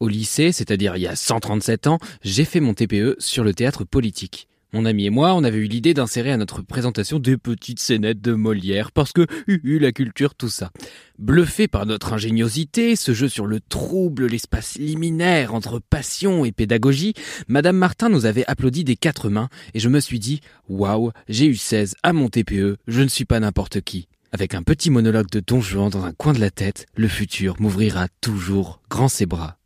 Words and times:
Au 0.00 0.08
lycée, 0.08 0.50
c'est-à-dire 0.50 0.96
il 0.96 1.02
y 1.02 1.06
a 1.06 1.14
137 1.14 1.86
ans, 1.86 1.98
j'ai 2.22 2.46
fait 2.46 2.60
mon 2.60 2.72
TPE 2.72 3.16
sur 3.18 3.44
le 3.44 3.52
théâtre 3.52 3.84
politique. 3.84 4.48
Mon 4.72 4.86
ami 4.86 5.06
et 5.06 5.10
moi, 5.10 5.34
on 5.34 5.44
avait 5.44 5.58
eu 5.58 5.66
l'idée 5.66 5.92
d'insérer 5.92 6.32
à 6.32 6.38
notre 6.38 6.62
présentation 6.62 7.18
des 7.18 7.36
petites 7.36 7.80
scénettes 7.80 8.22
de 8.22 8.32
Molière, 8.32 8.92
parce 8.92 9.12
que, 9.12 9.26
hu, 9.46 9.78
la 9.78 9.92
culture, 9.92 10.34
tout 10.34 10.48
ça. 10.48 10.70
Bluffé 11.18 11.68
par 11.68 11.84
notre 11.84 12.14
ingéniosité, 12.14 12.96
ce 12.96 13.12
jeu 13.12 13.28
sur 13.28 13.46
le 13.46 13.60
trouble, 13.60 14.26
l'espace 14.26 14.76
liminaire 14.78 15.54
entre 15.54 15.80
passion 15.80 16.46
et 16.46 16.52
pédagogie, 16.52 17.14
Madame 17.48 17.76
Martin 17.76 18.08
nous 18.08 18.26
avait 18.26 18.46
applaudi 18.46 18.84
des 18.84 18.96
quatre 18.96 19.28
mains, 19.28 19.48
et 19.74 19.80
je 19.80 19.88
me 19.88 20.00
suis 20.00 20.20
dit, 20.20 20.40
waouh, 20.68 21.10
j'ai 21.28 21.46
eu 21.46 21.56
16 21.56 21.96
à 22.02 22.14
mon 22.14 22.28
TPE, 22.28 22.78
je 22.86 23.02
ne 23.02 23.08
suis 23.08 23.26
pas 23.26 23.40
n'importe 23.40 23.80
qui. 23.82 24.08
Avec 24.32 24.54
un 24.54 24.62
petit 24.62 24.90
monologue 24.90 25.30
de 25.30 25.42
Don 25.44 25.60
Juan 25.60 25.90
dans 25.90 26.04
un 26.04 26.12
coin 26.12 26.32
de 26.32 26.40
la 26.40 26.50
tête, 26.50 26.86
le 26.94 27.08
futur 27.08 27.56
m'ouvrira 27.58 28.06
toujours 28.20 28.80
grand 28.88 29.08
ses 29.08 29.26
bras. 29.26 29.59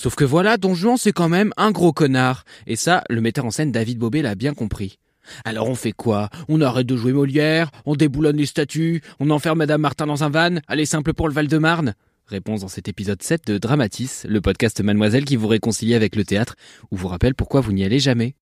Sauf 0.00 0.14
que 0.14 0.24
voilà, 0.24 0.56
Don 0.56 0.74
Juan 0.74 0.96
c'est 0.96 1.12
quand 1.12 1.28
même 1.28 1.52
un 1.58 1.72
gros 1.72 1.92
connard. 1.92 2.46
Et 2.66 2.74
ça, 2.74 3.04
le 3.10 3.20
metteur 3.20 3.44
en 3.44 3.50
scène 3.50 3.70
David 3.70 3.98
Bobet 3.98 4.22
l'a 4.22 4.34
bien 4.34 4.54
compris. 4.54 4.98
Alors 5.44 5.68
on 5.68 5.74
fait 5.74 5.92
quoi? 5.92 6.30
On 6.48 6.62
arrête 6.62 6.86
de 6.86 6.96
jouer 6.96 7.12
Molière, 7.12 7.70
on 7.84 7.96
déboulonne 7.96 8.38
les 8.38 8.46
statues, 8.46 9.02
on 9.18 9.28
enferme 9.28 9.58
Madame 9.58 9.82
Martin 9.82 10.06
dans 10.06 10.24
un 10.24 10.30
van, 10.30 10.56
allez 10.68 10.86
simple 10.86 11.12
pour 11.12 11.28
le 11.28 11.34
Val-de-Marne? 11.34 11.92
Réponse 12.28 12.62
dans 12.62 12.68
cet 12.68 12.88
épisode 12.88 13.22
7 13.22 13.48
de 13.48 13.58
Dramatis, 13.58 14.24
le 14.26 14.40
podcast 14.40 14.80
Mademoiselle 14.80 15.26
qui 15.26 15.36
vous 15.36 15.48
réconcilie 15.48 15.94
avec 15.94 16.16
le 16.16 16.24
théâtre, 16.24 16.54
ou 16.90 16.96
vous 16.96 17.08
rappelle 17.08 17.34
pourquoi 17.34 17.60
vous 17.60 17.72
n'y 17.72 17.84
allez 17.84 17.98
jamais. 17.98 18.36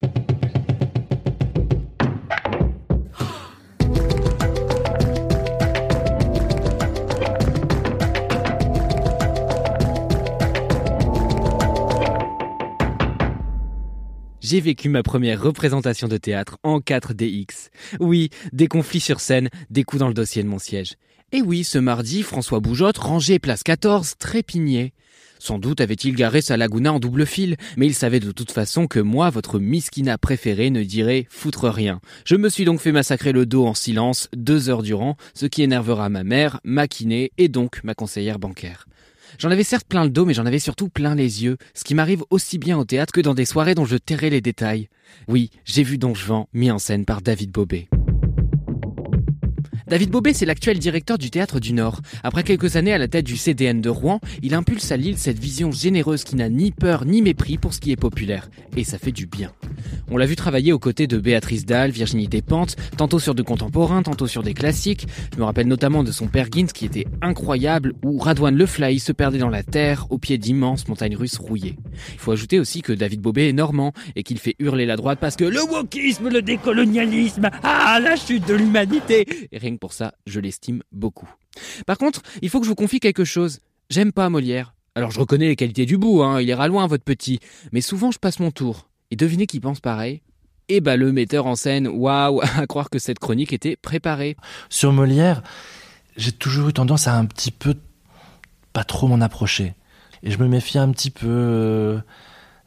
J'ai 14.48 14.60
vécu 14.60 14.88
ma 14.88 15.02
première 15.02 15.42
représentation 15.42 16.08
de 16.08 16.16
théâtre 16.16 16.56
en 16.62 16.78
4DX. 16.78 17.68
Oui, 18.00 18.30
des 18.54 18.66
conflits 18.66 18.98
sur 18.98 19.20
scène, 19.20 19.50
des 19.68 19.84
coups 19.84 20.00
dans 20.00 20.08
le 20.08 20.14
dossier 20.14 20.42
de 20.42 20.48
mon 20.48 20.58
siège. 20.58 20.94
Et 21.32 21.42
oui, 21.42 21.64
ce 21.64 21.77
mardi, 21.77 22.22
François 22.22 22.58
Boujotte, 22.58 22.96
rangé 22.96 23.38
place 23.38 23.62
14, 23.62 24.14
trépignait. 24.19 24.94
Sans 25.38 25.58
doute 25.58 25.82
avait-il 25.82 26.14
garé 26.14 26.41
sa 26.41 26.56
Laguna 26.56 26.94
en 26.94 26.98
double 26.98 27.26
fil, 27.26 27.56
mais 27.76 27.84
il 27.84 27.94
savait 27.94 28.20
de 28.20 28.32
toute 28.32 28.50
façon 28.50 28.86
que 28.86 29.00
moi, 29.00 29.28
votre 29.28 29.58
miskina 29.58 30.16
préféré, 30.16 30.70
ne 30.70 30.82
dirait 30.82 31.26
foutre 31.28 31.69
rien. 31.69 32.00
Je 32.24 32.36
me 32.36 32.48
suis 32.48 32.64
donc 32.64 32.80
fait 32.80 32.91
massacrer 32.91 33.32
le 33.32 33.44
dos 33.44 33.66
en 33.66 33.74
silence 33.74 34.30
deux 34.34 34.70
heures 34.70 34.82
durant, 34.82 35.19
ce 35.34 35.44
qui 35.44 35.62
énervera 35.62 36.08
ma 36.08 36.24
mère, 36.24 36.58
ma 36.64 36.88
kiné 36.88 37.32
et 37.36 37.48
donc 37.48 37.84
ma 37.84 37.94
conseillère 37.94 38.38
bancaire. 38.38 38.86
J'en 39.38 39.50
avais 39.50 39.64
certes 39.64 39.86
plein 39.86 40.04
le 40.04 40.10
dos, 40.10 40.24
mais 40.24 40.34
j'en 40.34 40.46
avais 40.46 40.58
surtout 40.58 40.88
plein 40.88 41.14
les 41.14 41.44
yeux, 41.44 41.58
ce 41.74 41.84
qui 41.84 41.94
m'arrive 41.94 42.22
aussi 42.30 42.58
bien 42.58 42.78
au 42.78 42.84
théâtre 42.84 43.12
que 43.12 43.20
dans 43.20 43.34
des 43.34 43.44
soirées 43.44 43.74
dont 43.74 43.84
je 43.84 43.96
tairai 43.96 44.30
les 44.30 44.40
détails. 44.40 44.88
Oui, 45.26 45.50
j'ai 45.64 45.82
vu 45.82 45.98
Don 45.98 46.14
Juan 46.14 46.46
mis 46.53 46.70
en 46.70 46.78
scène 46.78 47.04
par 47.04 47.20
David 47.20 47.50
Bobet. 47.50 47.88
David 49.88 50.10
Bobet, 50.10 50.34
c'est 50.34 50.44
l'actuel 50.44 50.78
directeur 50.78 51.16
du 51.16 51.30
Théâtre 51.30 51.60
du 51.60 51.72
Nord. 51.72 52.00
Après 52.22 52.42
quelques 52.42 52.76
années 52.76 52.92
à 52.92 52.98
la 52.98 53.08
tête 53.08 53.25
du 53.25 53.38
CDN 53.38 53.80
de 53.80 53.88
Rouen, 53.88 54.20
il 54.42 54.53
impulse 54.53 54.92
à 54.92 54.98
Lille 54.98 55.16
cette 55.16 55.38
vision 55.38 55.72
généreuse 55.72 56.24
qui 56.24 56.36
n'a 56.36 56.50
ni 56.50 56.72
peur 56.72 57.06
ni 57.06 57.22
mépris 57.22 57.56
pour 57.56 57.72
ce 57.72 57.80
qui 57.80 57.91
est 57.91 57.97
populaire. 57.97 58.50
Et 58.76 58.84
ça 58.84 58.98
fait 58.98 59.12
du 59.12 59.26
bien. 59.26 59.50
On 60.10 60.16
l'a 60.16 60.26
vu 60.26 60.36
travailler 60.36 60.72
aux 60.72 60.78
côtés 60.78 61.06
de 61.06 61.19
Béatrice 61.19 61.66
Dalle, 61.66 61.91
Virginie 61.91 62.28
Despentes, 62.28 62.76
tantôt 62.96 63.19
sur 63.19 63.34
de 63.34 63.42
contemporains, 63.42 64.02
tantôt 64.02 64.26
sur 64.26 64.42
des 64.42 64.54
classiques. 64.54 65.06
Je 65.34 65.38
me 65.38 65.44
rappelle 65.44 65.69
notamment 65.69 66.02
de 66.02 66.12
son 66.12 66.28
père 66.28 66.48
Gins 66.50 66.66
qui 66.66 66.84
était 66.84 67.06
incroyable, 67.22 67.94
où 68.04 68.18
Radouane 68.18 68.56
Le 68.56 68.66
Fly 68.66 68.98
se 68.98 69.12
perdait 69.12 69.38
dans 69.38 69.50
la 69.50 69.62
terre 69.62 70.06
au 70.10 70.18
pied 70.18 70.38
d'immenses 70.38 70.88
montagnes 70.88 71.16
russes 71.16 71.38
rouillées. 71.38 71.76
Il 72.12 72.18
faut 72.18 72.32
ajouter 72.32 72.58
aussi 72.58 72.82
que 72.82 72.92
David 72.92 73.20
Bobet 73.20 73.48
est 73.48 73.52
normand 73.52 73.92
et 74.16 74.22
qu'il 74.22 74.38
fait 74.38 74.56
hurler 74.58 74.86
la 74.86 74.97
droite 74.97 75.18
parce 75.20 75.36
que 75.36 75.44
le 75.44 75.62
wokisme, 75.62 76.28
le 76.28 76.42
décolonialisme, 76.42 77.50
ah 77.62 77.98
la 78.02 78.16
chute 78.16 78.47
de 78.47 78.54
l'humanité 78.54 79.26
pour 79.78 79.92
ça, 79.92 80.14
je 80.26 80.41
l'estime 80.41 80.82
beaucoup. 80.92 81.28
Par 81.86 81.98
contre, 81.98 82.22
il 82.42 82.48
faut 82.48 82.60
que 82.60 82.64
je 82.64 82.70
vous 82.70 82.74
confie 82.74 83.00
quelque 83.00 83.24
chose. 83.24 83.60
J'aime 83.91 84.12
pas 84.12 84.28
Molière. 84.28 84.74
Alors 84.94 85.10
je 85.10 85.20
reconnais 85.20 85.48
les 85.48 85.56
qualités 85.56 85.86
du 85.86 85.97
bout, 85.97 86.22
hein, 86.22 86.41
il 86.41 86.48
ira 86.48 86.66
loin 86.66 86.86
votre 86.86 87.04
petit, 87.04 87.38
mais 87.72 87.80
souvent 87.80 88.10
je 88.10 88.18
passe 88.18 88.41
mon 88.41 88.50
tour. 88.50 88.88
Et 89.10 89.16
devinez 89.16 89.46
qui 89.46 89.60
pense 89.60 89.80
pareil? 89.80 90.22
Eh 90.69 90.80
bah 90.80 90.96
le 90.96 91.12
metteur 91.12 91.46
en 91.46 91.56
scène, 91.56 91.88
waouh, 91.88 92.41
à 92.56 92.66
croire 92.66 92.91
que 92.91 92.98
cette 92.98 93.19
chronique 93.19 93.52
était 93.52 93.76
préparée. 93.76 94.36
Sur 94.69 94.92
Molière, 94.92 95.42
j'ai 96.16 96.32
toujours 96.32 96.69
eu 96.69 96.72
tendance 96.72 97.06
à 97.08 97.14
un 97.16 97.24
petit 97.24 97.50
peu 97.50 97.74
pas 98.72 98.84
trop 98.84 99.08
m'en 99.08 99.20
approcher. 99.20 99.74
Et 100.22 100.30
je 100.30 100.38
me 100.38 100.48
méfie 100.48 100.78
un 100.78 100.91
petit 100.91 101.10
peu 101.10 101.26
euh, 101.26 101.98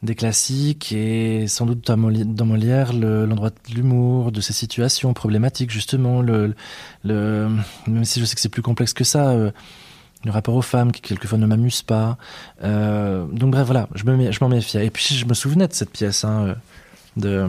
des 0.02 0.14
classiques 0.14 0.92
et 0.92 1.46
sans 1.46 1.66
doute 1.66 1.86
dans 1.86 2.46
Molière 2.46 2.92
l'endroit 2.92 3.50
de 3.50 3.74
l'humour, 3.74 4.32
de 4.32 4.40
ces 4.40 4.52
situations 4.52 5.12
problématiques 5.14 5.70
justement, 5.70 6.22
même 6.22 7.64
si 8.04 8.20
je 8.20 8.24
sais 8.24 8.34
que 8.34 8.40
c'est 8.40 8.48
plus 8.48 8.62
complexe 8.62 8.94
que 8.94 9.04
ça, 9.04 9.30
euh, 9.30 9.52
le 10.24 10.30
rapport 10.30 10.54
aux 10.54 10.62
femmes 10.62 10.92
qui 10.92 11.00
quelquefois 11.00 11.38
ne 11.38 11.46
m'amuse 11.46 11.82
pas. 11.82 12.16
Euh, 12.62 13.24
donc 13.26 13.52
bref 13.52 13.64
voilà, 13.66 13.88
je 13.94 14.04
me 14.04 14.30
je 14.30 14.38
m'en 14.40 14.48
méfiais. 14.48 14.86
Et 14.86 14.90
puis 14.90 15.14
je 15.14 15.26
me 15.26 15.34
souvenais 15.34 15.68
de 15.68 15.72
cette 15.72 15.90
pièce 15.90 16.24
hein, 16.24 16.46
euh, 16.46 16.54
de 17.16 17.48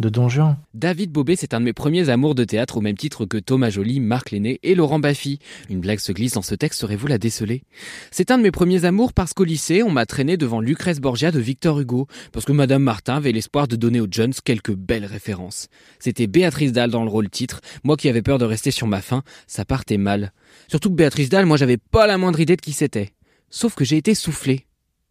de 0.00 0.08
Don 0.08 0.28
Juan. 0.28 0.56
David 0.74 1.10
Bobet, 1.10 1.36
c'est 1.36 1.54
un 1.54 1.60
de 1.60 1.64
mes 1.64 1.72
premiers 1.72 2.08
amours 2.08 2.34
de 2.34 2.44
théâtre 2.44 2.76
au 2.76 2.80
même 2.80 2.96
titre 2.96 3.26
que 3.26 3.38
Thomas 3.38 3.70
Joly, 3.70 4.00
Marc 4.00 4.30
Lenné 4.30 4.58
et 4.62 4.74
Laurent 4.74 4.98
Baffy. 4.98 5.38
Une 5.70 5.80
blague 5.80 5.98
se 5.98 6.12
glisse 6.12 6.34
dans 6.34 6.42
ce 6.42 6.54
texte, 6.54 6.80
saurez-vous 6.80 7.06
la 7.06 7.18
déceler? 7.18 7.62
C'est 8.10 8.30
un 8.30 8.38
de 8.38 8.42
mes 8.42 8.50
premiers 8.50 8.84
amours 8.84 9.12
parce 9.12 9.32
qu'au 9.32 9.44
lycée, 9.44 9.82
on 9.82 9.90
m'a 9.90 10.06
traîné 10.06 10.36
devant 10.36 10.60
Lucrèce 10.60 11.00
Borgia 11.00 11.30
de 11.30 11.40
Victor 11.40 11.80
Hugo, 11.80 12.06
parce 12.32 12.44
que 12.44 12.52
Madame 12.52 12.82
Martin 12.82 13.16
avait 13.16 13.32
l'espoir 13.32 13.68
de 13.68 13.76
donner 13.76 14.00
aux 14.00 14.08
Jones 14.10 14.34
quelques 14.44 14.74
belles 14.74 15.06
références. 15.06 15.68
C'était 15.98 16.26
Béatrice 16.26 16.72
Dalle 16.72 16.90
dans 16.90 17.04
le 17.04 17.10
rôle 17.10 17.30
titre, 17.30 17.60
moi 17.84 17.96
qui 17.96 18.08
avais 18.08 18.22
peur 18.22 18.38
de 18.38 18.44
rester 18.44 18.70
sur 18.70 18.86
ma 18.86 19.00
faim, 19.00 19.22
ça 19.46 19.64
partait 19.64 19.98
mal. 19.98 20.32
Surtout 20.68 20.90
que 20.90 20.96
Béatrice 20.96 21.28
Dalle, 21.28 21.46
moi 21.46 21.56
j'avais 21.56 21.78
pas 21.78 22.06
la 22.06 22.18
moindre 22.18 22.40
idée 22.40 22.56
de 22.56 22.60
qui 22.60 22.72
c'était. 22.72 23.12
Sauf 23.50 23.74
que 23.74 23.84
j'ai 23.84 23.96
été 23.96 24.14
soufflé. 24.14 24.66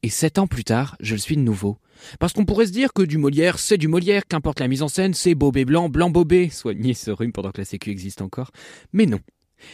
Et 0.05 0.09
sept 0.09 0.37
ans 0.37 0.45
plus 0.45 0.63
tard, 0.63 0.95
je 0.99 1.15
le 1.15 1.19
suis 1.19 1.35
de 1.35 1.41
nouveau. 1.41 1.79
Parce 2.19 2.31
qu'on 2.31 2.45
pourrait 2.45 2.67
se 2.67 2.71
dire 2.71 2.93
que 2.93 3.01
du 3.01 3.17
Molière, 3.17 3.57
c'est 3.57 3.79
du 3.79 3.87
Molière, 3.87 4.27
qu'importe 4.27 4.59
la 4.59 4.67
mise 4.67 4.83
en 4.83 4.87
scène, 4.87 5.15
c'est 5.15 5.33
Bobé 5.33 5.65
blanc, 5.65 5.89
blanc 5.89 6.11
Bobé, 6.11 6.51
soigner 6.51 6.93
ce 6.93 7.09
rhume 7.09 7.31
pendant 7.31 7.49
que 7.49 7.57
la 7.57 7.65
sécu 7.65 7.89
existe 7.89 8.21
encore. 8.21 8.51
Mais 8.93 9.07
non. 9.07 9.17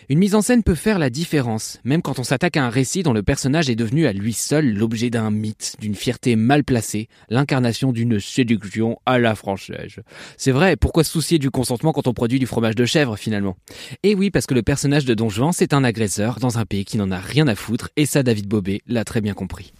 Une 0.08 0.20
mise 0.20 0.34
en 0.34 0.42
scène 0.42 0.64
peut 0.64 0.74
faire 0.74 1.00
la 1.00 1.10
différence, 1.10 1.82
même 1.84 2.02
quand 2.02 2.18
on 2.18 2.24
s'attaque 2.24 2.56
à 2.56 2.64
un 2.64 2.70
récit 2.70 3.04
dont 3.04 3.12
le 3.12 3.24
personnage 3.24 3.70
est 3.70 3.76
devenu 3.76 4.08
à 4.08 4.14
lui 4.14 4.32
seul 4.32 4.74
l'objet 4.74 5.10
d'un 5.10 5.32
mythe, 5.32 5.76
d'une 5.82 5.96
fierté 5.96 6.38
mal 6.38 6.64
placée, 6.64 7.10
l'incarnation 7.28 7.92
d'une 7.92 8.22
séduction 8.22 9.00
à 9.06 9.20
la 9.20 9.36
française. 9.36 10.00
C'est 10.38 10.52
vrai, 10.52 10.78
pourquoi 10.78 11.04
se 11.04 11.12
soucier 11.12 11.40
du 11.40 11.52
consentement 11.52 11.92
quand 11.92 12.08
on 12.08 12.14
produit 12.14 12.40
du 12.40 12.48
fromage 12.48 12.76
de 12.76 12.86
chèvre 12.86 13.18
finalement? 13.18 13.58
Et 14.04 14.16
oui, 14.16 14.32
parce 14.32 14.46
que 14.46 14.54
le 14.54 14.64
personnage 14.64 15.04
de 15.04 15.14
Don 15.14 15.28
Juan, 15.28 15.52
c'est 15.52 15.74
un 15.74 15.84
agresseur 15.84 16.40
dans 16.40 16.58
un 16.58 16.66
pays 16.66 16.86
qui 16.86 16.96
n'en 16.96 17.12
a 17.12 17.20
rien 17.20 17.50
à 17.50 17.56
foutre, 17.56 17.90
et 17.98 18.06
ça 18.06 18.24
David 18.24 18.48
Bobé 18.48 18.82
l'a 18.88 19.04
très 19.04 19.20
bien 19.20 19.34
compris. 19.34 19.74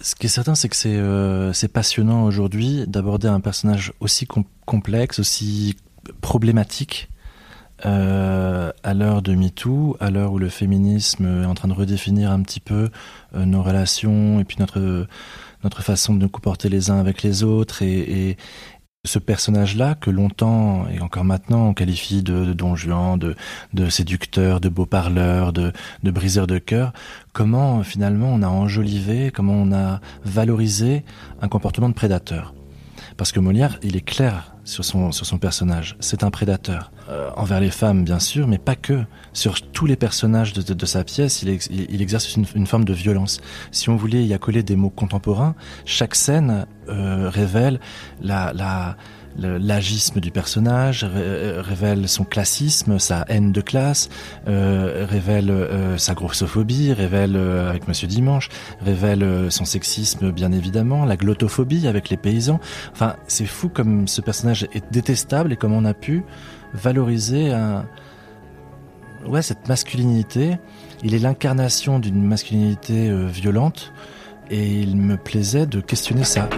Ce 0.00 0.14
qui 0.14 0.26
est 0.26 0.30
certain, 0.30 0.54
c'est 0.54 0.68
que 0.68 0.76
c'est 0.76 0.96
euh, 0.96 1.52
passionnant 1.72 2.24
aujourd'hui 2.24 2.84
d'aborder 2.86 3.28
un 3.28 3.40
personnage 3.40 3.92
aussi 4.00 4.26
complexe, 4.66 5.18
aussi 5.18 5.76
problématique 6.20 7.08
euh, 7.86 8.70
à 8.82 8.94
l'heure 8.94 9.22
de 9.22 9.34
MeToo, 9.34 9.96
à 10.00 10.10
l'heure 10.10 10.32
où 10.32 10.38
le 10.38 10.48
féminisme 10.48 11.42
est 11.42 11.46
en 11.46 11.54
train 11.54 11.68
de 11.68 11.72
redéfinir 11.72 12.30
un 12.30 12.42
petit 12.42 12.60
peu 12.60 12.90
euh, 13.34 13.44
nos 13.44 13.62
relations 13.62 14.40
et 14.40 14.44
puis 14.44 14.56
notre 14.58 15.06
notre 15.64 15.82
façon 15.82 16.14
de 16.14 16.18
nous 16.18 16.28
comporter 16.28 16.68
les 16.68 16.90
uns 16.90 16.98
avec 17.00 17.22
les 17.22 17.42
autres 17.42 17.82
et, 17.82 18.28
et, 18.28 18.36
ce 19.04 19.18
personnage-là, 19.18 19.94
que 19.94 20.10
longtemps 20.10 20.86
et 20.88 21.00
encore 21.00 21.24
maintenant 21.24 21.68
on 21.68 21.74
qualifie 21.74 22.22
de, 22.22 22.52
don 22.52 22.74
Juan, 22.74 23.18
de, 23.18 23.88
séducteur, 23.90 24.60
de 24.60 24.68
beau 24.68 24.86
parleur, 24.86 25.52
de, 25.52 25.72
briseur 26.02 26.46
de 26.46 26.58
cœur, 26.58 26.92
comment 27.32 27.82
finalement 27.82 28.28
on 28.32 28.42
a 28.42 28.48
enjolivé, 28.48 29.30
comment 29.30 29.54
on 29.54 29.72
a 29.72 30.00
valorisé 30.24 31.04
un 31.42 31.48
comportement 31.48 31.88
de 31.88 31.94
prédateur? 31.94 32.54
Parce 33.16 33.30
que 33.30 33.40
Molière, 33.40 33.78
il 33.82 33.96
est 33.96 34.04
clair 34.04 34.54
sur 34.64 34.84
son 34.84 35.38
personnage, 35.38 35.96
c'est 36.00 36.24
un 36.24 36.30
prédateur. 36.30 36.90
Euh, 37.14 37.30
envers 37.36 37.60
les 37.60 37.70
femmes, 37.70 38.04
bien 38.04 38.18
sûr, 38.18 38.48
mais 38.48 38.58
pas 38.58 38.76
que. 38.76 39.04
Sur 39.32 39.60
tous 39.62 39.86
les 39.86 39.96
personnages 39.96 40.52
de, 40.52 40.86
sa 40.86 41.02
pièce, 41.02 41.42
il, 41.42 42.02
exerce 42.02 42.36
une, 42.36 42.66
forme 42.66 42.84
de 42.84 42.92
violence. 42.92 43.40
Si 43.72 43.88
on 43.88 43.96
voulait 43.96 44.24
y 44.24 44.32
accoler 44.32 44.62
des 44.62 44.76
mots 44.76 44.90
contemporains, 44.90 45.54
chaque 45.84 46.14
scène 46.14 46.66
euh, 46.88 47.28
révèle 47.30 47.80
la, 48.20 48.52
la 48.52 48.96
l'agisme 49.36 50.20
du 50.20 50.30
personnage, 50.30 51.04
euh, 51.04 51.60
révèle 51.60 52.08
son 52.08 52.22
classisme, 52.22 53.00
sa 53.00 53.24
haine 53.26 53.50
de 53.50 53.60
classe, 53.60 54.08
révèle 54.46 55.52
sa 55.96 56.14
grossophobie, 56.14 56.92
révèle 56.92 57.34
avec 57.36 57.88
Monsieur 57.88 58.06
Dimanche, 58.06 58.48
révèle 58.80 59.50
son 59.50 59.64
sexisme 59.64 60.30
bien 60.30 60.52
évidemment, 60.52 61.04
la 61.04 61.16
glottophobie 61.16 61.88
avec 61.88 62.10
les 62.10 62.16
paysans. 62.16 62.60
Enfin, 62.92 63.16
c'est 63.26 63.46
fou 63.46 63.68
comme 63.68 64.06
ce 64.06 64.20
personnage 64.20 64.68
est 64.72 64.84
détestable 64.92 65.52
et 65.52 65.56
comment 65.56 65.78
on 65.78 65.84
a 65.84 65.94
pu 65.94 66.22
valoriser 66.74 67.52
cette 69.40 69.68
masculinité. 69.68 70.58
Il 71.02 71.14
est 71.14 71.18
l'incarnation 71.18 71.98
d'une 71.98 72.22
masculinité 72.22 73.10
violente 73.26 73.92
et 74.50 74.80
il 74.80 74.96
me 74.96 75.16
plaisait 75.16 75.66
de 75.66 75.80
questionner 75.80 76.24
ça. 76.24 76.48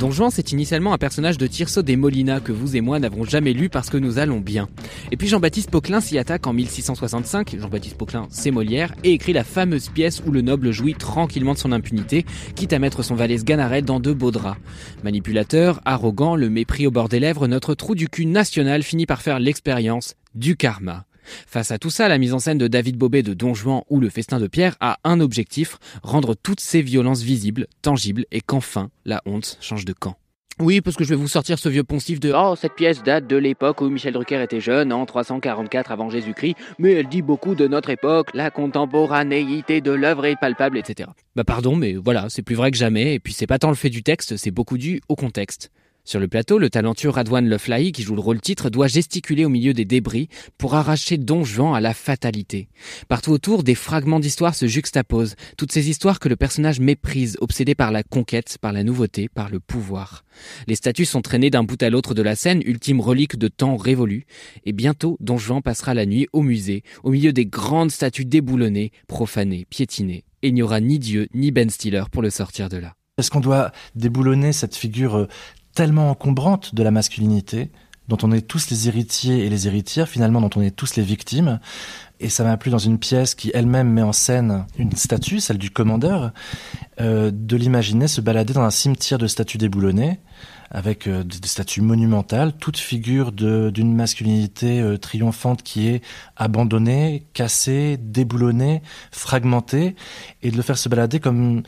Don 0.00 0.10
Juan, 0.10 0.30
c'est 0.30 0.52
initialement 0.52 0.94
un 0.94 0.98
personnage 0.98 1.36
de 1.36 1.46
Tirso 1.46 1.82
des 1.82 1.94
Molina 1.94 2.40
que 2.40 2.52
vous 2.52 2.74
et 2.74 2.80
moi 2.80 2.98
n'avons 2.98 3.24
jamais 3.24 3.52
lu 3.52 3.68
parce 3.68 3.90
que 3.90 3.98
nous 3.98 4.18
allons 4.18 4.40
bien. 4.40 4.66
Et 5.12 5.18
puis 5.18 5.28
Jean-Baptiste 5.28 5.70
Poquelin 5.70 6.00
s'y 6.00 6.16
attaque 6.16 6.46
en 6.46 6.54
1665, 6.54 7.56
Jean-Baptiste 7.60 7.98
Poquelin 7.98 8.26
c'est 8.30 8.50
Molière, 8.50 8.94
et 9.04 9.12
écrit 9.12 9.34
la 9.34 9.44
fameuse 9.44 9.90
pièce 9.90 10.22
où 10.26 10.30
le 10.30 10.40
noble 10.40 10.70
jouit 10.72 10.94
tranquillement 10.94 11.52
de 11.52 11.58
son 11.58 11.70
impunité, 11.70 12.24
quitte 12.54 12.72
à 12.72 12.78
mettre 12.78 13.02
son 13.02 13.14
valet 13.14 13.36
Sganarelle 13.36 13.84
dans 13.84 14.00
de 14.00 14.14
beaux 14.14 14.30
draps. 14.30 14.58
Manipulateur, 15.04 15.82
arrogant, 15.84 16.34
le 16.34 16.48
mépris 16.48 16.86
au 16.86 16.90
bord 16.90 17.10
des 17.10 17.20
lèvres, 17.20 17.46
notre 17.46 17.74
trou 17.74 17.94
du 17.94 18.08
cul 18.08 18.24
national 18.24 18.82
finit 18.82 19.04
par 19.04 19.20
faire 19.20 19.38
l'expérience 19.38 20.14
du 20.34 20.56
karma. 20.56 21.04
Face 21.46 21.70
à 21.70 21.78
tout 21.78 21.90
ça, 21.90 22.08
la 22.08 22.18
mise 22.18 22.34
en 22.34 22.38
scène 22.38 22.58
de 22.58 22.68
David 22.68 22.96
Bobet 22.96 23.22
de 23.22 23.34
Don 23.34 23.54
Juan 23.54 23.82
ou 23.88 24.00
Le 24.00 24.08
Festin 24.10 24.38
de 24.38 24.46
Pierre 24.46 24.76
a 24.80 24.98
un 25.04 25.20
objectif, 25.20 25.78
rendre 26.02 26.34
toutes 26.34 26.60
ces 26.60 26.82
violences 26.82 27.22
visibles, 27.22 27.66
tangibles 27.82 28.26
et 28.30 28.40
qu'enfin 28.40 28.90
la 29.04 29.22
honte 29.26 29.58
change 29.60 29.84
de 29.84 29.92
camp. 29.92 30.16
Oui, 30.60 30.82
parce 30.82 30.94
que 30.94 31.04
je 31.04 31.08
vais 31.08 31.16
vous 31.16 31.26
sortir 31.26 31.58
ce 31.58 31.70
vieux 31.70 31.84
poncif 31.84 32.20
de 32.20 32.34
Oh, 32.36 32.54
cette 32.54 32.74
pièce 32.74 33.02
date 33.02 33.26
de 33.26 33.36
l'époque 33.36 33.80
où 33.80 33.88
Michel 33.88 34.12
Drucker 34.12 34.42
était 34.42 34.60
jeune, 34.60 34.92
en 34.92 35.06
344 35.06 35.90
avant 35.90 36.10
Jésus-Christ, 36.10 36.54
mais 36.78 36.92
elle 36.92 37.08
dit 37.08 37.22
beaucoup 37.22 37.54
de 37.54 37.66
notre 37.66 37.88
époque, 37.88 38.28
la 38.34 38.50
contemporanéité 38.50 39.80
de 39.80 39.90
l'œuvre 39.90 40.26
est 40.26 40.36
palpable, 40.38 40.76
etc. 40.76 41.08
Bah 41.34 41.44
pardon, 41.44 41.76
mais 41.76 41.94
voilà, 41.94 42.26
c'est 42.28 42.42
plus 42.42 42.56
vrai 42.56 42.70
que 42.70 42.76
jamais, 42.76 43.14
et 43.14 43.20
puis 43.20 43.32
c'est 43.32 43.46
pas 43.46 43.58
tant 43.58 43.70
le 43.70 43.74
fait 43.74 43.88
du 43.88 44.02
texte, 44.02 44.36
c'est 44.36 44.50
beaucoup 44.50 44.76
dû 44.76 45.00
au 45.08 45.16
contexte. 45.16 45.70
Sur 46.10 46.18
le 46.18 46.26
plateau, 46.26 46.58
le 46.58 46.70
talentueux 46.70 47.08
Radwan 47.08 47.48
Leflahi, 47.48 47.92
qui 47.92 48.02
joue 48.02 48.16
le 48.16 48.20
rôle 48.20 48.40
titre, 48.40 48.68
doit 48.68 48.88
gesticuler 48.88 49.44
au 49.44 49.48
milieu 49.48 49.72
des 49.74 49.84
débris 49.84 50.28
pour 50.58 50.74
arracher 50.74 51.18
Don 51.18 51.44
Juan 51.44 51.72
à 51.72 51.80
la 51.80 51.94
fatalité. 51.94 52.68
Partout 53.06 53.30
autour, 53.30 53.62
des 53.62 53.76
fragments 53.76 54.18
d'histoire 54.18 54.56
se 54.56 54.66
juxtaposent, 54.66 55.36
toutes 55.56 55.70
ces 55.70 55.88
histoires 55.88 56.18
que 56.18 56.28
le 56.28 56.34
personnage 56.34 56.80
méprise, 56.80 57.36
obsédé 57.40 57.76
par 57.76 57.92
la 57.92 58.02
conquête, 58.02 58.58
par 58.60 58.72
la 58.72 58.82
nouveauté, 58.82 59.28
par 59.28 59.50
le 59.50 59.60
pouvoir. 59.60 60.24
Les 60.66 60.74
statues 60.74 61.04
sont 61.04 61.22
traînées 61.22 61.50
d'un 61.50 61.62
bout 61.62 61.80
à 61.80 61.90
l'autre 61.90 62.12
de 62.12 62.22
la 62.22 62.34
scène, 62.34 62.60
ultime 62.66 63.00
relique 63.00 63.38
de 63.38 63.46
temps 63.46 63.76
révolu, 63.76 64.26
et 64.64 64.72
bientôt 64.72 65.16
Don 65.20 65.38
Juan 65.38 65.62
passera 65.62 65.94
la 65.94 66.06
nuit 66.06 66.26
au 66.32 66.42
musée, 66.42 66.82
au 67.04 67.12
milieu 67.12 67.32
des 67.32 67.46
grandes 67.46 67.92
statues 67.92 68.24
déboulonnées, 68.24 68.90
profanées, 69.06 69.64
piétinées, 69.70 70.24
et 70.42 70.48
il 70.48 70.54
n'y 70.54 70.62
aura 70.62 70.80
ni 70.80 70.98
Dieu 70.98 71.28
ni 71.34 71.52
Ben 71.52 71.70
Stiller 71.70 72.02
pour 72.10 72.22
le 72.22 72.30
sortir 72.30 72.68
de 72.68 72.78
là. 72.78 72.96
Est-ce 73.20 73.30
qu'on 73.30 73.40
doit 73.40 73.70
déboulonner 73.96 74.54
cette 74.54 74.74
figure 74.74 75.14
euh, 75.14 75.26
tellement 75.74 76.10
encombrante 76.10 76.74
de 76.74 76.82
la 76.82 76.90
masculinité, 76.90 77.70
dont 78.08 78.18
on 78.22 78.32
est 78.32 78.42
tous 78.42 78.70
les 78.70 78.88
héritiers 78.88 79.46
et 79.46 79.48
les 79.48 79.66
héritières, 79.68 80.08
finalement 80.08 80.40
dont 80.40 80.50
on 80.56 80.62
est 80.62 80.74
tous 80.74 80.96
les 80.96 81.02
victimes. 81.02 81.60
Et 82.18 82.28
ça 82.28 82.44
m'a 82.44 82.56
plu 82.56 82.70
dans 82.70 82.78
une 82.78 82.98
pièce 82.98 83.34
qui 83.34 83.50
elle-même 83.54 83.88
met 83.88 84.02
en 84.02 84.12
scène 84.12 84.66
une 84.76 84.92
statue, 84.92 85.40
celle 85.40 85.58
du 85.58 85.70
commandeur, 85.70 86.32
euh, 87.00 87.30
de 87.32 87.56
l'imaginer 87.56 88.08
se 88.08 88.20
balader 88.20 88.52
dans 88.52 88.62
un 88.62 88.70
cimetière 88.70 89.18
de 89.18 89.26
statues 89.26 89.58
déboulonnées, 89.58 90.20
avec 90.70 91.06
euh, 91.06 91.24
des 91.24 91.48
statues 91.48 91.80
monumentales, 91.80 92.52
toute 92.52 92.76
figure 92.76 93.32
d'une 93.32 93.94
masculinité 93.94 94.80
euh, 94.80 94.98
triomphante 94.98 95.62
qui 95.62 95.88
est 95.88 96.02
abandonnée, 96.36 97.26
cassée, 97.32 97.96
déboulonnée, 97.96 98.82
fragmentée, 99.12 99.96
et 100.42 100.50
de 100.50 100.56
le 100.56 100.62
faire 100.62 100.78
se 100.78 100.88
balader 100.88 101.20
comme 101.20 101.62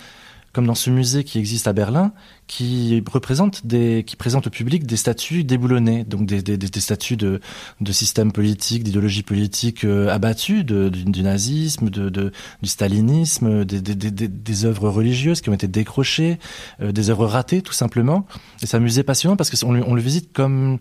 comme 0.53 0.67
dans 0.67 0.75
ce 0.75 0.91
musée 0.91 1.25
qui 1.25 1.39
existe 1.39 1.67
à 1.67 1.73
Berlin, 1.73 2.13
qui 2.47 3.03
représente 3.11 3.67
des, 3.67 4.05
qui 4.07 4.17
présente 4.17 4.47
au 4.47 4.51
public 4.51 4.87
des 4.87 4.97
statues 4.97 5.45
déboulonnées, 5.45 6.05
donc 6.05 6.27
des, 6.27 6.43
des, 6.43 6.59
des 6.59 6.81
statues 6.81 7.17
de, 7.17 7.41
de 7.81 7.93
systèmes 7.93 8.33
politiques, 8.33 8.85
d'idéologies 8.85 9.23
politiques 9.23 9.85
euh, 9.85 10.09
abattues, 10.11 10.63
de, 10.65 10.91
du, 10.91 11.23
nazisme, 11.23 11.89
de, 11.89 12.11
de, 12.11 12.33
du 12.61 12.69
stalinisme, 12.69 13.65
des, 13.65 13.81
des, 13.81 14.65
œuvres 14.65 14.91
religieuses 14.91 15.41
qui 15.41 15.49
ont 15.49 15.55
été 15.55 15.69
décrochées, 15.69 16.39
euh, 16.83 16.93
des 16.93 17.09
œuvres 17.09 17.27
ratées 17.27 17.63
tout 17.63 17.73
simplement. 17.73 18.27
Et 18.63 18.67
c'est 18.67 18.77
un 18.77 18.81
musée 18.81 19.03
passionnant 19.03 19.37
parce 19.37 19.51
qu'on 19.51 19.75
on 19.83 19.95
le 19.95 20.03
visite 20.03 20.33
comme 20.33 20.79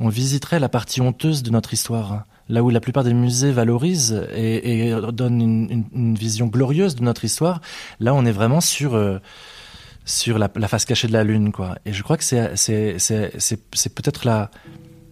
on 0.00 0.08
visiterait 0.08 0.60
la 0.60 0.68
partie 0.68 1.00
honteuse 1.00 1.42
de 1.42 1.50
notre 1.50 1.72
histoire 1.72 2.24
là 2.48 2.62
où 2.62 2.70
la 2.70 2.80
plupart 2.80 3.04
des 3.04 3.14
musées 3.14 3.52
valorisent 3.52 4.26
et, 4.34 4.92
donnent 5.12 5.40
une, 5.92 6.14
vision 6.14 6.46
glorieuse 6.46 6.96
de 6.96 7.02
notre 7.02 7.24
histoire, 7.24 7.60
là 8.00 8.14
on 8.14 8.24
est 8.24 8.32
vraiment 8.32 8.60
sur 8.60 8.94
euh, 8.94 9.18
sur 10.04 10.38
la, 10.38 10.48
face 10.68 10.86
cachée 10.86 11.06
de 11.06 11.12
la 11.12 11.22
lune, 11.22 11.52
quoi. 11.52 11.76
Et 11.84 11.92
je 11.92 12.02
crois 12.02 12.16
que 12.16 12.24
c'est 12.24 12.54
peut-être 13.94 14.24
la 14.24 14.50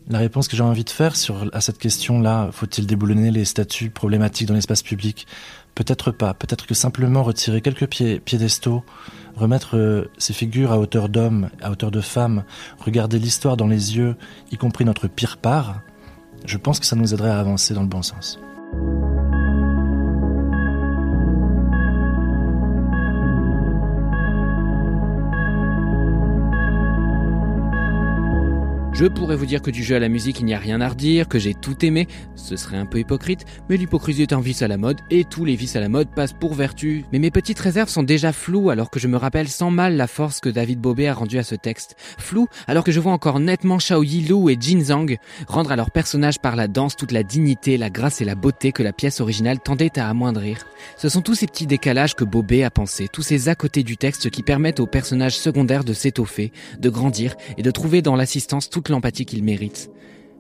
la 0.09 0.19
réponse 0.19 0.47
que 0.47 0.57
j'ai 0.57 0.63
envie 0.63 0.85
de 0.85 0.91
faire 0.91 1.17
sur 1.17 1.51
à 1.53 1.61
cette 1.61 1.79
question-là. 1.79 2.51
Faut-il 2.53 2.87
déboulonner 2.87 3.31
les 3.31 3.45
statues 3.45 3.91
problématiques 3.91 4.47
dans 4.47 4.55
l'espace 4.55 4.83
public? 4.83 5.27
Peut-être 5.75 6.11
pas. 6.11 6.33
Peut-être 6.33 6.67
que 6.67 6.75
simplement 6.75 7.23
retirer 7.23 7.61
quelques 7.61 7.87
pieds, 7.87 8.21
piédestaux, 8.21 8.85
remettre 9.35 9.77
euh, 9.77 10.11
ces 10.17 10.33
figures 10.33 10.73
à 10.73 10.79
hauteur 10.79 11.09
d'homme, 11.09 11.51
à 11.61 11.71
hauteur 11.71 11.91
de 11.91 12.01
femme, 12.01 12.45
regarder 12.79 13.19
l'histoire 13.19 13.57
dans 13.57 13.67
les 13.67 13.97
yeux, 13.97 14.17
y 14.53 14.57
compris 14.57 14.85
notre 14.85 15.09
pire 15.09 15.37
part, 15.37 15.81
je 16.47 16.57
pense 16.57 16.81
que 16.81 16.87
ça 16.87 16.97
nous 16.97 17.13
aiderait 17.13 17.31
à 17.31 17.39
avancer 17.39 17.75
dans 17.75 17.83
le 17.83 17.89
bon 17.89 18.03
sens. 18.03 18.39
Je 28.99 29.05
pourrais 29.05 29.37
vous 29.37 29.45
dire 29.45 29.61
que 29.61 29.71
du 29.71 29.85
jeu 29.85 29.95
à 29.97 29.99
la 29.99 30.09
musique 30.09 30.41
il 30.41 30.47
n'y 30.47 30.55
a 30.55 30.59
rien 30.59 30.81
à 30.81 30.89
redire, 30.89 31.29
que 31.29 31.39
j'ai 31.39 31.53
tout 31.53 31.85
aimé, 31.85 32.09
ce 32.35 32.57
serait 32.57 32.79
un 32.79 32.87
peu 32.87 32.99
hypocrite, 32.99 33.45
mais 33.69 33.77
l'hypocrisie 33.77 34.23
est 34.23 34.33
un 34.33 34.41
vice 34.41 34.63
à 34.63 34.69
la 34.69 34.79
mode 34.79 35.03
et 35.11 35.25
tous 35.25 35.45
les 35.45 35.55
vices 35.55 35.77
à 35.77 35.81
la 35.81 35.91
mode 35.91 36.09
passent 36.15 36.33
pour 36.33 36.55
vertu. 36.55 37.05
Mais 37.13 37.19
mes 37.19 37.31
petites 37.31 37.59
réserves 37.59 37.91
sont 37.91 38.03
déjà 38.03 38.33
floues 38.33 38.71
alors 38.71 38.89
que 38.89 38.99
je 38.99 39.07
me 39.07 39.19
rappelle 39.19 39.49
sans 39.49 39.71
mal 39.71 39.99
la 39.99 40.07
force 40.07 40.41
que 40.41 40.49
David 40.49 40.81
Bobet 40.81 41.09
a 41.09 41.13
rendue 41.13 41.37
à 41.37 41.43
ce 41.43 41.55
texte. 41.55 41.95
Flou 42.17 42.49
alors 42.67 42.85
que 42.85 42.91
je 42.93 42.99
vois 42.99 43.13
encore 43.13 43.39
nettement 43.39 43.79
Shao 43.79 44.03
Yilu 44.03 44.51
et 44.51 44.57
Jin 44.59 44.81
Zhang 44.81 45.19
rendre 45.47 45.73
à 45.73 45.77
leur 45.77 45.91
personnage 45.91 46.39
par 46.39 46.57
la 46.57 46.67
danse 46.67 46.97
toute 46.97 47.13
la 47.13 47.23
dignité, 47.23 47.77
la 47.77 47.91
grâce 47.91 48.23
et 48.23 48.25
la 48.25 48.35
beauté 48.35 48.73
que 48.73 48.83
la 48.83 48.95
pièce 48.95 49.21
originale 49.21 49.61
tendait 49.61 49.99
à 49.99 50.09
amoindrir. 50.09 50.67
Ce 50.97 51.11
sont 51.11 51.21
tous 51.21 51.35
ces 51.35 51.47
petits 51.47 51.67
décalages 51.67 52.15
que 52.15 52.25
Bobet 52.25 52.63
a 52.63 52.71
pensé, 52.71 53.09
tous 53.13 53.21
ces 53.21 53.51
à 53.51 53.55
côté 53.57 53.83
du 53.83 53.99
texte 53.99 54.31
qui 54.31 54.43
permettent 54.43 54.81
aux 54.81 54.87
personnages 54.87 55.37
secondaires 55.37 55.85
de 55.85 55.93
s'étoffer, 55.93 56.51
de 56.79 56.89
grandir 56.89 57.37
et 57.59 57.63
de 57.63 57.71
trouver 57.71 58.01
dans 58.01 58.17
l'assistance 58.17 58.71
toute 58.71 58.86
l'empathie 58.89 59.27
qu'il 59.27 59.43
mérite. 59.43 59.91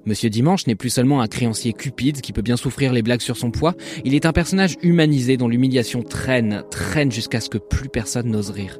Monsieur 0.06 0.30
Dimanche 0.30 0.68
n'est 0.68 0.76
plus 0.76 0.90
seulement 0.90 1.20
un 1.20 1.26
créancier 1.26 1.72
cupide 1.72 2.20
qui 2.20 2.32
peut 2.32 2.42
bien 2.42 2.56
souffrir 2.56 2.92
les 2.92 3.02
blagues 3.02 3.20
sur 3.20 3.36
son 3.36 3.50
poids, 3.50 3.74
il 4.04 4.14
est 4.14 4.24
un 4.24 4.32
personnage 4.32 4.76
humanisé 4.82 5.36
dont 5.36 5.48
l'humiliation 5.48 6.02
traîne, 6.02 6.62
traîne 6.70 7.10
jusqu'à 7.10 7.40
ce 7.40 7.50
que 7.50 7.58
plus 7.58 7.88
personne 7.88 8.30
n'ose 8.30 8.50
rire. 8.50 8.78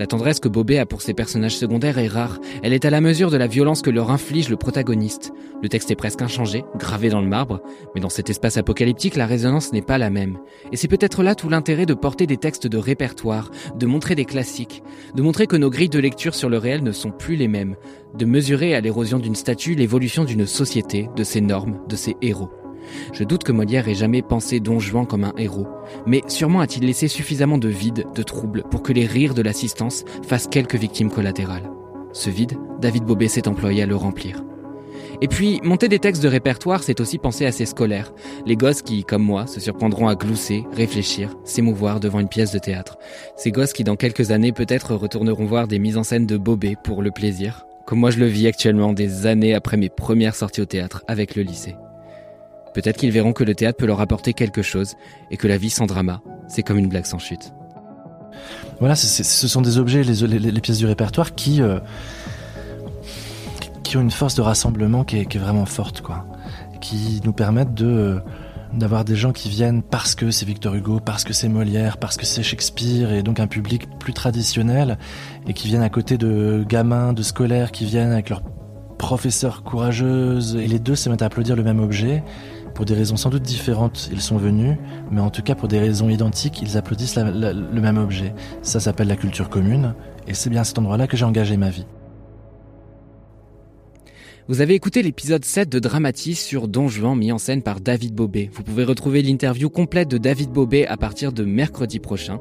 La 0.00 0.06
tendresse 0.06 0.40
que 0.40 0.48
Bobet 0.48 0.78
a 0.78 0.86
pour 0.86 1.02
ses 1.02 1.12
personnages 1.12 1.58
secondaires 1.58 1.98
est 1.98 2.08
rare. 2.08 2.38
Elle 2.62 2.72
est 2.72 2.86
à 2.86 2.90
la 2.90 3.02
mesure 3.02 3.30
de 3.30 3.36
la 3.36 3.46
violence 3.46 3.82
que 3.82 3.90
leur 3.90 4.10
inflige 4.10 4.48
le 4.48 4.56
protagoniste. 4.56 5.30
Le 5.62 5.68
texte 5.68 5.90
est 5.90 5.94
presque 5.94 6.22
inchangé, 6.22 6.64
gravé 6.78 7.10
dans 7.10 7.20
le 7.20 7.28
marbre, 7.28 7.60
mais 7.94 8.00
dans 8.00 8.08
cet 8.08 8.30
espace 8.30 8.56
apocalyptique, 8.56 9.14
la 9.14 9.26
résonance 9.26 9.74
n'est 9.74 9.82
pas 9.82 9.98
la 9.98 10.08
même. 10.08 10.38
Et 10.72 10.78
c'est 10.78 10.88
peut-être 10.88 11.22
là 11.22 11.34
tout 11.34 11.50
l'intérêt 11.50 11.84
de 11.84 11.92
porter 11.92 12.26
des 12.26 12.38
textes 12.38 12.66
de 12.66 12.78
répertoire, 12.78 13.50
de 13.78 13.84
montrer 13.84 14.14
des 14.14 14.24
classiques, 14.24 14.82
de 15.14 15.20
montrer 15.20 15.46
que 15.46 15.56
nos 15.56 15.68
grilles 15.68 15.90
de 15.90 15.98
lecture 15.98 16.34
sur 16.34 16.48
le 16.48 16.56
réel 16.56 16.82
ne 16.82 16.92
sont 16.92 17.10
plus 17.10 17.36
les 17.36 17.48
mêmes, 17.48 17.76
de 18.16 18.24
mesurer 18.24 18.74
à 18.74 18.80
l'érosion 18.80 19.18
d'une 19.18 19.34
statue 19.34 19.74
l'évolution 19.74 20.24
d'une 20.24 20.46
société, 20.46 21.10
de 21.14 21.24
ses 21.24 21.42
normes, 21.42 21.78
de 21.90 21.96
ses 21.96 22.16
héros. 22.22 22.48
Je 23.12 23.24
doute 23.24 23.44
que 23.44 23.52
Molière 23.52 23.88
ait 23.88 23.94
jamais 23.94 24.22
pensé 24.22 24.60
Don 24.60 24.78
Juan 24.78 25.06
comme 25.06 25.24
un 25.24 25.34
héros, 25.36 25.66
mais 26.06 26.22
sûrement 26.28 26.60
a-t-il 26.60 26.86
laissé 26.86 27.08
suffisamment 27.08 27.58
de 27.58 27.68
vide, 27.68 28.06
de 28.14 28.22
trouble, 28.22 28.64
pour 28.70 28.82
que 28.82 28.92
les 28.92 29.06
rires 29.06 29.34
de 29.34 29.42
l'assistance 29.42 30.04
fassent 30.26 30.48
quelques 30.48 30.76
victimes 30.76 31.10
collatérales. 31.10 31.70
Ce 32.12 32.30
vide, 32.30 32.58
David 32.80 33.04
Bobet 33.04 33.28
s'est 33.28 33.48
employé 33.48 33.82
à 33.82 33.86
le 33.86 33.96
remplir. 33.96 34.42
Et 35.22 35.28
puis, 35.28 35.60
monter 35.62 35.88
des 35.88 35.98
textes 35.98 36.22
de 36.22 36.28
répertoire, 36.28 36.82
c'est 36.82 37.00
aussi 37.00 37.18
penser 37.18 37.44
à 37.44 37.52
ses 37.52 37.66
scolaires. 37.66 38.12
Les 38.46 38.56
gosses 38.56 38.80
qui, 38.80 39.04
comme 39.04 39.22
moi, 39.22 39.46
se 39.46 39.60
surprendront 39.60 40.08
à 40.08 40.14
glousser, 40.14 40.64
réfléchir, 40.72 41.36
s'émouvoir 41.44 42.00
devant 42.00 42.20
une 42.20 42.28
pièce 42.28 42.52
de 42.52 42.58
théâtre. 42.58 42.96
Ces 43.36 43.52
gosses 43.52 43.74
qui, 43.74 43.84
dans 43.84 43.96
quelques 43.96 44.30
années, 44.30 44.52
peut-être 44.52 44.94
retourneront 44.94 45.44
voir 45.44 45.68
des 45.68 45.78
mises 45.78 45.98
en 45.98 46.04
scène 46.04 46.26
de 46.26 46.38
Bobé 46.38 46.74
pour 46.82 47.02
le 47.02 47.10
plaisir, 47.10 47.66
comme 47.86 48.00
moi 48.00 48.10
je 48.10 48.18
le 48.18 48.26
vis 48.26 48.46
actuellement 48.46 48.92
des 48.92 49.26
années 49.26 49.54
après 49.54 49.76
mes 49.76 49.90
premières 49.90 50.36
sorties 50.36 50.62
au 50.62 50.66
théâtre 50.66 51.02
avec 51.06 51.34
le 51.34 51.42
lycée. 51.42 51.76
Peut-être 52.74 52.96
qu'ils 52.96 53.10
verront 53.10 53.32
que 53.32 53.44
le 53.44 53.54
théâtre 53.54 53.78
peut 53.78 53.86
leur 53.86 54.00
apporter 54.00 54.32
quelque 54.32 54.62
chose 54.62 54.94
et 55.30 55.36
que 55.36 55.48
la 55.48 55.56
vie 55.56 55.70
sans 55.70 55.86
drama, 55.86 56.22
c'est 56.48 56.62
comme 56.62 56.78
une 56.78 56.88
blague 56.88 57.06
sans 57.06 57.18
chute. 57.18 57.52
Voilà, 58.78 58.96
ce 58.96 59.48
sont 59.48 59.60
des 59.60 59.78
objets, 59.78 60.02
les, 60.02 60.60
pièces 60.60 60.78
du 60.78 60.86
répertoire 60.86 61.34
qui, 61.34 61.60
euh, 61.60 61.80
qui 63.82 63.96
ont 63.96 64.00
une 64.00 64.10
force 64.10 64.34
de 64.34 64.42
rassemblement 64.42 65.04
qui 65.04 65.18
est, 65.18 65.36
vraiment 65.36 65.66
forte, 65.66 66.00
quoi. 66.00 66.24
Qui 66.80 67.20
nous 67.24 67.32
permettent 67.32 67.74
de 67.74 67.86
euh, 67.86 68.18
d'avoir 68.72 69.04
des 69.04 69.16
gens 69.16 69.32
qui 69.32 69.48
viennent 69.48 69.82
parce 69.82 70.14
que 70.14 70.30
c'est 70.30 70.46
Victor 70.46 70.74
Hugo, 70.74 71.00
parce 71.00 71.24
que 71.24 71.32
c'est 71.32 71.48
Molière, 71.48 71.98
parce 71.98 72.16
que 72.16 72.24
c'est 72.24 72.42
Shakespeare, 72.42 73.12
et 73.12 73.22
donc 73.22 73.40
un 73.40 73.46
public 73.46 73.88
plus 73.98 74.12
traditionnel, 74.12 74.96
et 75.46 75.52
qui 75.52 75.68
viennent 75.68 75.82
à 75.82 75.88
côté 75.90 76.16
de 76.16 76.64
gamins, 76.68 77.12
de 77.12 77.22
scolaires, 77.22 77.72
qui 77.72 77.84
viennent 77.84 78.12
avec 78.12 78.30
leurs 78.30 78.42
professeurs 78.96 79.62
courageuses, 79.62 80.56
et 80.56 80.66
les 80.66 80.78
deux 80.78 80.94
se 80.94 81.08
mettent 81.08 81.22
à 81.22 81.26
applaudir 81.26 81.56
le 81.56 81.64
même 81.64 81.80
objet. 81.80 82.22
Pour 82.80 82.86
des 82.86 82.94
raisons 82.94 83.18
sans 83.18 83.28
doute 83.28 83.42
différentes, 83.42 84.08
ils 84.10 84.22
sont 84.22 84.38
venus, 84.38 84.78
mais 85.10 85.20
en 85.20 85.28
tout 85.28 85.42
cas 85.42 85.54
pour 85.54 85.68
des 85.68 85.78
raisons 85.78 86.08
identiques, 86.08 86.62
ils 86.62 86.78
applaudissent 86.78 87.14
le 87.16 87.78
même 87.78 87.98
objet. 87.98 88.32
Ça 88.62 88.80
s'appelle 88.80 89.08
la 89.08 89.16
culture 89.16 89.50
commune, 89.50 89.94
et 90.26 90.32
c'est 90.32 90.48
bien 90.48 90.62
à 90.62 90.64
cet 90.64 90.78
endroit-là 90.78 91.06
que 91.06 91.14
j'ai 91.14 91.26
engagé 91.26 91.58
ma 91.58 91.68
vie. 91.68 91.84
Vous 94.50 94.60
avez 94.60 94.74
écouté 94.74 95.04
l'épisode 95.04 95.44
7 95.44 95.68
de 95.68 95.78
Dramatis 95.78 96.34
sur 96.34 96.66
Don 96.66 96.88
Juan 96.88 97.16
mis 97.16 97.30
en 97.30 97.38
scène 97.38 97.62
par 97.62 97.80
David 97.80 98.16
Bobet. 98.16 98.50
Vous 98.52 98.64
pouvez 98.64 98.82
retrouver 98.82 99.22
l'interview 99.22 99.70
complète 99.70 100.08
de 100.08 100.18
David 100.18 100.50
Bobet 100.50 100.88
à 100.88 100.96
partir 100.96 101.32
de 101.32 101.44
mercredi 101.44 102.00
prochain. 102.00 102.40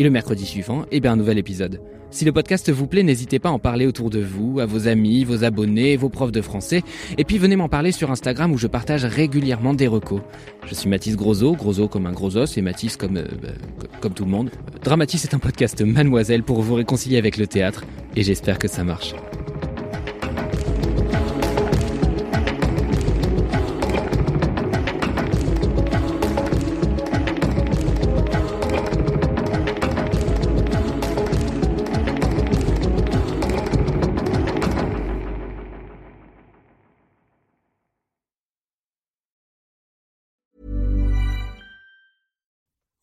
Et 0.00 0.02
le 0.02 0.10
mercredi 0.10 0.46
suivant, 0.46 0.84
eh 0.90 0.98
bien 0.98 1.12
un 1.12 1.16
nouvel 1.16 1.38
épisode. 1.38 1.80
Si 2.10 2.24
le 2.24 2.32
podcast 2.32 2.72
vous 2.72 2.88
plaît, 2.88 3.04
n'hésitez 3.04 3.38
pas 3.38 3.50
à 3.50 3.52
en 3.52 3.60
parler 3.60 3.86
autour 3.86 4.10
de 4.10 4.18
vous, 4.18 4.58
à 4.58 4.66
vos 4.66 4.88
amis, 4.88 5.22
vos 5.22 5.44
abonnés, 5.44 5.96
vos 5.96 6.08
profs 6.08 6.32
de 6.32 6.42
français. 6.42 6.82
Et 7.18 7.24
puis 7.24 7.38
venez 7.38 7.54
m'en 7.54 7.68
parler 7.68 7.92
sur 7.92 8.10
Instagram 8.10 8.50
où 8.50 8.58
je 8.58 8.66
partage 8.66 9.04
régulièrement 9.04 9.74
des 9.74 9.86
recos. 9.86 10.22
Je 10.66 10.74
suis 10.74 10.88
Mathis 10.88 11.14
Grosso, 11.14 11.54
Grosso 11.54 11.86
comme 11.86 12.06
un 12.06 12.12
gros 12.12 12.36
os 12.36 12.58
et 12.58 12.62
Mathis 12.62 12.96
comme, 12.96 13.18
euh, 13.18 13.28
bah, 13.40 13.50
comme 14.00 14.12
tout 14.12 14.24
le 14.24 14.30
monde. 14.32 14.50
Dramatis 14.82 15.22
est 15.22 15.34
un 15.34 15.38
podcast 15.38 15.80
mademoiselle 15.82 16.42
pour 16.42 16.62
vous 16.62 16.74
réconcilier 16.74 17.16
avec 17.16 17.36
le 17.36 17.46
théâtre 17.46 17.84
et 18.16 18.24
j'espère 18.24 18.58
que 18.58 18.66
ça 18.66 18.82
marche. 18.82 19.14